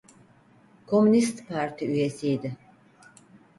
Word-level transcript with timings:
Komünist 0.85 1.47
Parti 1.47 1.85
üyesiydi. 1.85 2.57